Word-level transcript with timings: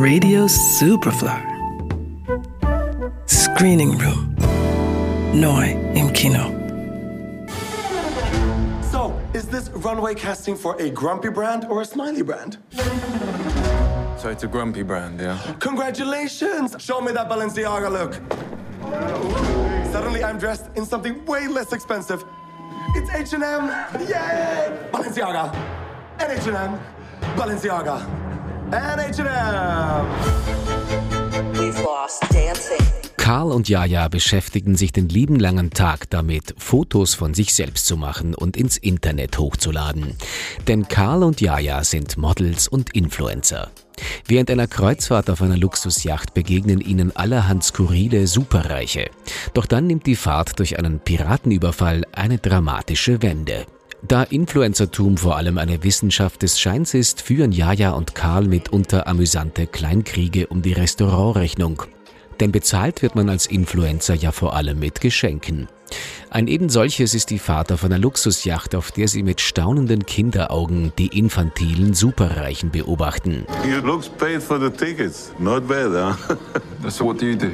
Radio 0.00 0.46
Superfly. 0.46 1.44
Screening 3.26 3.98
Room. 3.98 4.34
Neu 5.34 5.60
im 5.94 6.10
Kino. 6.14 6.44
So, 8.90 9.14
is 9.34 9.46
this 9.46 9.68
runway 9.68 10.14
casting 10.14 10.56
for 10.56 10.74
a 10.80 10.88
grumpy 10.88 11.28
brand 11.28 11.66
or 11.66 11.82
a 11.82 11.84
smiley 11.84 12.22
brand? 12.22 12.56
So 14.16 14.30
it's 14.30 14.42
a 14.42 14.48
grumpy 14.48 14.82
brand, 14.82 15.20
yeah? 15.20 15.38
Congratulations! 15.58 16.76
Show 16.78 17.02
me 17.02 17.12
that 17.12 17.28
Balenciaga 17.28 17.90
look. 17.92 18.14
Suddenly 19.92 20.24
I'm 20.24 20.38
dressed 20.38 20.70
in 20.76 20.86
something 20.86 21.22
way 21.26 21.46
less 21.46 21.74
expensive. 21.74 22.24
It's 22.94 23.10
H&M! 23.10 23.68
Yay! 24.08 24.88
Balenciaga! 24.92 25.54
And 26.18 26.32
H&M! 26.32 26.80
Balenciaga! 27.36 28.19
And 28.72 29.18
H&M! 29.18 30.06
Karl 33.16 33.52
und 33.52 33.68
Jaja 33.68 34.08
beschäftigen 34.08 34.76
sich 34.76 34.92
den 34.92 35.08
lieben 35.08 35.38
langen 35.38 35.70
Tag 35.70 36.08
damit, 36.10 36.54
Fotos 36.58 37.14
von 37.14 37.34
sich 37.34 37.54
selbst 37.54 37.86
zu 37.86 37.96
machen 37.96 38.34
und 38.34 38.56
ins 38.56 38.76
Internet 38.76 39.38
hochzuladen. 39.38 40.16
Denn 40.68 40.88
Karl 40.88 41.22
und 41.22 41.40
Jaja 41.40 41.84
sind 41.84 42.16
Models 42.16 42.66
und 42.66 42.94
Influencer. 42.94 43.70
Während 44.26 44.50
einer 44.50 44.66
Kreuzfahrt 44.66 45.30
auf 45.30 45.42
einer 45.42 45.56
Luxusjacht 45.56 46.34
begegnen 46.34 46.80
ihnen 46.80 47.14
allerhand 47.14 47.62
skurrile 47.64 48.26
Superreiche. 48.26 49.10
Doch 49.54 49.66
dann 49.66 49.86
nimmt 49.86 50.06
die 50.06 50.16
Fahrt 50.16 50.58
durch 50.58 50.78
einen 50.78 51.00
Piratenüberfall 51.00 52.04
eine 52.12 52.38
dramatische 52.38 53.22
Wende. 53.22 53.66
Da 54.06 54.22
Influencertum 54.22 55.18
vor 55.18 55.36
allem 55.36 55.58
eine 55.58 55.84
Wissenschaft 55.84 56.42
des 56.42 56.58
Scheins 56.58 56.94
ist, 56.94 57.20
führen 57.20 57.52
Jaja 57.52 57.90
und 57.90 58.14
Karl 58.14 58.46
mitunter 58.46 59.06
amüsante 59.06 59.66
Kleinkriege 59.66 60.46
um 60.46 60.62
die 60.62 60.72
Restaurantrechnung. 60.72 61.82
Denn 62.40 62.50
bezahlt 62.50 63.02
wird 63.02 63.14
man 63.14 63.28
als 63.28 63.46
Influencer 63.46 64.14
ja 64.14 64.32
vor 64.32 64.56
allem 64.56 64.78
mit 64.78 65.02
Geschenken. 65.02 65.68
Ein 66.30 66.46
eben 66.46 66.70
solches 66.70 67.12
ist 67.12 67.28
die 67.28 67.38
Fahrt 67.38 67.72
auf 67.72 67.84
einer 67.84 67.98
Luxusjacht, 67.98 68.74
auf 68.74 68.90
der 68.90 69.08
sie 69.08 69.22
mit 69.22 69.42
staunenden 69.42 70.06
Kinderaugen 70.06 70.92
die 70.96 71.18
infantilen 71.18 71.92
Superreichen 71.92 72.70
beobachten. 72.70 73.44
You 73.68 73.84
looks 73.84 74.08
paid 74.08 74.42
for 74.42 74.58
the 74.58 74.70
tickets. 74.70 75.32
Not 75.38 75.68
bad, 75.68 75.90
huh? 75.92 76.36
So 76.88 77.04
what 77.04 77.20
do 77.20 77.26
you 77.26 77.36
do? 77.36 77.50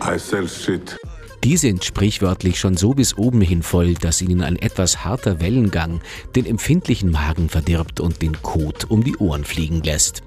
I 0.00 0.18
sell 0.18 0.46
shit. 0.46 0.96
Die 1.42 1.56
sind 1.56 1.84
sprichwörtlich 1.84 2.60
schon 2.60 2.76
so 2.76 2.92
bis 2.92 3.16
oben 3.16 3.40
hin 3.40 3.62
voll, 3.62 3.94
dass 3.94 4.20
ihnen 4.20 4.42
ein 4.42 4.56
etwas 4.56 5.04
harter 5.04 5.40
Wellengang 5.40 6.00
den 6.36 6.44
empfindlichen 6.44 7.10
Magen 7.10 7.48
verdirbt 7.48 7.98
und 8.00 8.20
den 8.20 8.42
Kot 8.42 8.84
um 8.90 9.02
die 9.02 9.16
Ohren 9.16 9.44
fliegen 9.44 9.82
lässt. 9.82 10.22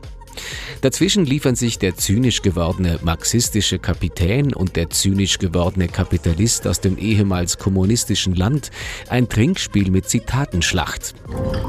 Dazwischen 0.81 1.25
liefern 1.25 1.55
sich 1.55 1.77
der 1.77 1.95
zynisch 1.95 2.41
gewordene 2.41 2.99
marxistische 3.03 3.77
Kapitän 3.77 4.55
und 4.55 4.75
der 4.75 4.89
zynisch 4.89 5.37
gewordene 5.37 5.87
Kapitalist 5.87 6.67
aus 6.67 6.81
dem 6.81 6.97
ehemals 6.97 7.59
kommunistischen 7.59 8.33
Land 8.33 8.71
ein 9.07 9.29
Trinkspiel 9.29 9.91
mit 9.91 10.09
Zitatenschlacht. 10.09 11.13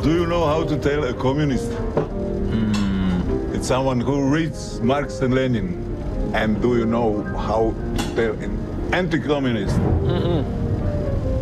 Do 0.02 0.10
you 0.10 0.24
know 0.24 0.46
how 0.46 0.66
to 0.66 0.76
tell 0.76 1.04
a 1.04 1.12
communist? 1.12 1.68
It's 3.52 3.68
someone 3.68 4.02
who 4.02 4.32
reads 4.32 4.80
Marx 4.82 5.20
and 5.20 5.34
Lenin. 5.34 5.83
And 6.34 6.60
do 6.60 6.76
you 6.76 6.84
know 6.84 7.22
how 7.22 7.72
to 7.96 8.14
tell 8.16 8.32
an 8.42 8.90
anti-communist? 8.92 9.78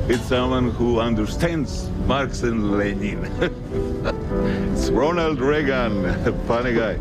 It's 0.06 0.22
someone 0.24 0.70
who 0.70 1.00
understands 1.00 1.88
Marx 2.06 2.42
and 2.42 2.72
Lenin. 2.76 3.24
it's 4.74 4.90
Ronald 4.90 5.40
Reagan, 5.40 6.04
funny 6.46 6.74
guy. 6.74 6.96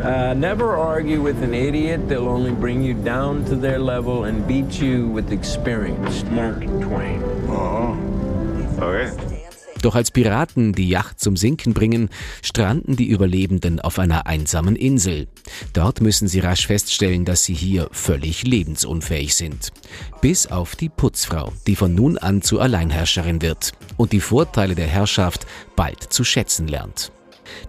Uh, 0.00 0.32
never 0.32 0.76
argue 0.76 1.20
with 1.20 1.42
an 1.42 1.52
idiot. 1.52 2.08
They'll 2.08 2.28
only 2.28 2.52
bring 2.52 2.82
you 2.82 2.94
down 2.94 3.44
to 3.46 3.56
their 3.56 3.80
level 3.80 4.24
and 4.24 4.46
beat 4.48 4.80
you 4.80 5.08
with 5.08 5.30
experience. 5.30 6.24
Mark 6.24 6.60
Twain. 6.60 7.22
Oh, 7.48 7.98
okay. 8.80 9.35
Doch 9.86 9.94
als 9.94 10.10
Piraten 10.10 10.72
die 10.72 10.88
Yacht 10.88 11.20
zum 11.20 11.36
Sinken 11.36 11.72
bringen, 11.72 12.08
stranden 12.42 12.96
die 12.96 13.06
Überlebenden 13.06 13.78
auf 13.78 14.00
einer 14.00 14.26
einsamen 14.26 14.74
Insel. 14.74 15.28
Dort 15.74 16.00
müssen 16.00 16.26
sie 16.26 16.40
rasch 16.40 16.66
feststellen, 16.66 17.24
dass 17.24 17.44
sie 17.44 17.54
hier 17.54 17.88
völlig 17.92 18.42
lebensunfähig 18.42 19.36
sind. 19.36 19.72
Bis 20.20 20.48
auf 20.48 20.74
die 20.74 20.88
Putzfrau, 20.88 21.52
die 21.68 21.76
von 21.76 21.94
nun 21.94 22.18
an 22.18 22.42
zur 22.42 22.62
Alleinherrscherin 22.62 23.42
wird 23.42 23.74
und 23.96 24.10
die 24.10 24.18
Vorteile 24.18 24.74
der 24.74 24.88
Herrschaft 24.88 25.46
bald 25.76 26.02
zu 26.02 26.24
schätzen 26.24 26.66
lernt. 26.66 27.12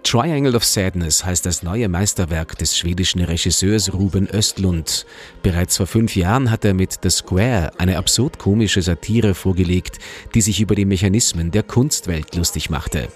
Triangle 0.03 0.55
of 0.55 0.63
Sadness 0.63 1.25
heißt 1.25 1.45
das 1.45 1.63
neue 1.63 1.89
Meisterwerk 1.89 2.57
des 2.57 2.77
schwedischen 2.77 3.21
Regisseurs 3.21 3.93
Ruben 3.93 4.27
Östlund. 4.29 5.05
Bereits 5.43 5.77
vor 5.77 5.87
fünf 5.87 6.15
Jahren 6.15 6.51
hat 6.51 6.65
er 6.65 6.73
mit 6.73 6.99
The 7.03 7.09
Square 7.09 7.71
eine 7.77 7.97
absurd 7.97 8.39
komische 8.39 8.81
Satire 8.81 9.33
vorgelegt, 9.33 9.99
die 10.33 10.41
sich 10.41 10.61
über 10.61 10.75
die 10.75 10.85
Mechanismen 10.85 11.51
der 11.51 11.63
Kunstwelt 11.63 12.35
lustig 12.35 12.69
machte. 12.69 13.09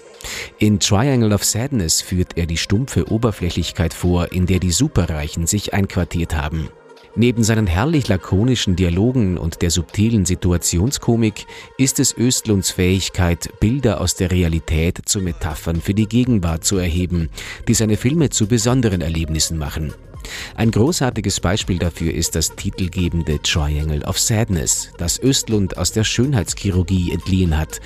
In 0.58 0.78
Triangle 0.78 1.32
of 1.32 1.44
Sadness 1.44 2.00
führt 2.00 2.36
er 2.36 2.46
die 2.46 2.58
stumpfe 2.58 3.10
Oberflächlichkeit 3.10 3.94
vor, 3.94 4.32
in 4.32 4.46
der 4.46 4.60
die 4.60 4.72
Superreichen 4.72 5.46
sich 5.46 5.74
einquartiert 5.74 6.36
haben. 6.36 6.68
Neben 7.14 7.44
seinen 7.44 7.66
herrlich 7.66 8.08
lakonischen 8.08 8.74
Dialogen 8.74 9.36
und 9.36 9.60
der 9.60 9.70
subtilen 9.70 10.24
Situationskomik 10.24 11.46
ist 11.76 12.00
es 12.00 12.16
Östlunds 12.16 12.70
Fähigkeit, 12.70 13.50
Bilder 13.60 14.00
aus 14.00 14.14
der 14.14 14.30
Realität 14.30 15.00
zu 15.04 15.20
Metaphern 15.20 15.82
für 15.82 15.92
die 15.92 16.06
Gegenwart 16.06 16.64
zu 16.64 16.78
erheben, 16.78 17.28
die 17.68 17.74
seine 17.74 17.98
Filme 17.98 18.30
zu 18.30 18.46
besonderen 18.46 19.02
Erlebnissen 19.02 19.58
machen. 19.58 19.92
Ein 20.54 20.70
großartiges 20.70 21.40
Beispiel 21.40 21.78
dafür 21.78 22.14
ist 22.14 22.34
das 22.34 22.54
titelgebende 22.56 23.42
Triangle 23.42 24.02
of 24.04 24.18
Sadness, 24.18 24.90
das 24.96 25.18
Östlund 25.22 25.76
aus 25.76 25.92
der 25.92 26.04
Schönheitschirurgie 26.04 27.12
entliehen 27.12 27.58
hat, 27.58 27.80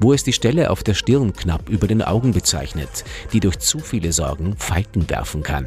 wo 0.00 0.12
es 0.12 0.24
die 0.24 0.32
Stelle 0.32 0.70
auf 0.70 0.82
der 0.82 0.94
Stirn 0.94 1.32
knapp 1.34 1.68
über 1.68 1.86
den 1.86 2.02
Augen 2.02 2.32
bezeichnet, 2.32 3.04
die 3.32 3.40
durch 3.40 3.60
zu 3.60 3.78
viele 3.78 4.12
Sorgen 4.12 4.56
Falten 4.56 5.08
werfen 5.08 5.44
kann. 5.44 5.66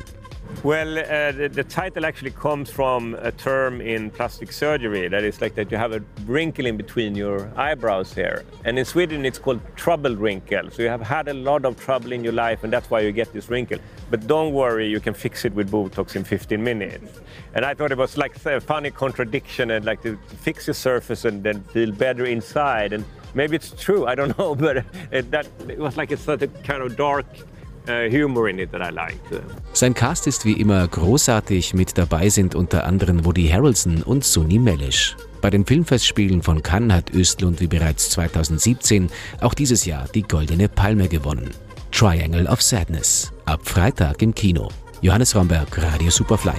Well, 0.63 0.97
uh, 0.97 1.31
the, 1.31 1.49
the 1.51 1.63
title 1.63 2.05
actually 2.05 2.31
comes 2.31 2.71
from 2.71 3.15
a 3.15 3.31
term 3.31 3.81
in 3.81 4.09
plastic 4.09 4.51
surgery 4.51 5.07
that 5.07 5.23
is 5.23 5.39
like 5.39 5.53
that 5.55 5.69
you 5.69 5.77
have 5.77 5.91
a 5.91 6.01
wrinkle 6.25 6.65
in 6.65 6.75
between 6.77 7.15
your 7.15 7.51
eyebrows 7.55 8.13
here. 8.13 8.45
And 8.63 8.79
in 8.79 8.85
Sweden, 8.85 9.25
it's 9.25 9.37
called 9.37 9.61
trouble 9.75 10.15
wrinkle. 10.15 10.71
So 10.71 10.81
you 10.81 10.89
have 10.89 11.01
had 11.01 11.27
a 11.27 11.33
lot 11.33 11.65
of 11.65 11.79
trouble 11.79 12.11
in 12.13 12.23
your 12.23 12.33
life, 12.33 12.63
and 12.63 12.73
that's 12.73 12.89
why 12.89 13.01
you 13.01 13.11
get 13.11 13.31
this 13.31 13.49
wrinkle. 13.49 13.77
But 14.09 14.27
don't 14.27 14.53
worry, 14.53 14.87
you 14.87 14.99
can 14.99 15.13
fix 15.13 15.45
it 15.45 15.53
with 15.53 15.69
Botox 15.69 16.15
in 16.15 16.23
15 16.23 16.63
minutes. 16.63 17.19
And 17.53 17.63
I 17.63 17.73
thought 17.73 17.91
it 17.91 17.97
was 17.97 18.17
like 18.17 18.43
a 18.45 18.59
funny 18.59 18.91
contradiction 18.91 19.71
and 19.71 19.85
like 19.85 20.01
to 20.03 20.17
fix 20.39 20.67
your 20.67 20.73
surface 20.73 21.25
and 21.25 21.43
then 21.43 21.63
feel 21.65 21.91
better 21.91 22.25
inside. 22.25 22.93
And 22.93 23.05
maybe 23.33 23.55
it's 23.55 23.71
true, 23.71 24.07
I 24.07 24.15
don't 24.15 24.37
know, 24.39 24.55
but 24.55 24.85
it, 25.11 25.29
that 25.31 25.47
it 25.67 25.77
was 25.77 25.97
like 25.97 26.11
it's 26.11 26.23
such 26.23 26.41
a 26.41 26.47
kind 26.47 26.81
of 26.81 26.95
dark 26.95 27.25
uh, 27.37 27.43
humor 27.87 28.49
in 28.49 28.59
it 28.59 28.71
that 28.71 28.81
I 28.81 28.93
liked. 28.93 29.41
Sein 29.73 29.93
Cast 29.93 30.27
ist 30.27 30.45
wie 30.45 30.53
immer 30.53 30.87
großartig, 30.87 31.73
mit 31.73 31.97
dabei 31.97 32.29
sind 32.29 32.55
unter 32.55 32.85
anderem 32.85 33.25
Woody 33.25 33.47
Harrelson 33.47 34.03
und 34.03 34.23
Sunny 34.23 34.59
Melish. 34.59 35.15
Bei 35.41 35.49
den 35.49 35.65
Filmfestspielen 35.65 36.41
von 36.41 36.63
Cannes 36.63 36.93
hat 36.93 37.13
Östlund 37.13 37.61
wie 37.61 37.67
bereits 37.67 38.09
2017 38.11 39.09
auch 39.41 39.53
dieses 39.53 39.85
Jahr 39.85 40.07
die 40.13 40.23
Goldene 40.23 40.67
Palme 40.67 41.07
gewonnen. 41.07 41.51
Triangle 41.91 42.47
of 42.47 42.61
Sadness. 42.61 43.31
Ab 43.45 43.61
Freitag 43.63 44.21
im 44.21 44.33
Kino. 44.33 44.69
Johannes 45.01 45.35
Romberg, 45.35 45.69
Radio 45.81 46.09
Superfly. 46.09 46.55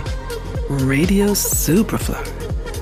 Radio 0.70 1.34
Superfly. 1.34 2.16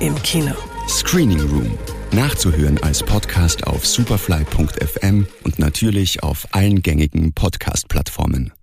Im 0.01 0.15
Kino. 0.23 0.55
Screening 0.89 1.41
Room. 1.41 1.79
Nachzuhören 2.15 2.81
als 2.81 3.03
Podcast 3.03 3.67
auf 3.67 3.85
superfly.fm 3.85 5.27
und 5.43 5.59
natürlich 5.59 6.23
auf 6.23 6.47
allen 6.53 6.81
gängigen 6.81 7.33
Podcast-Plattformen. 7.33 8.55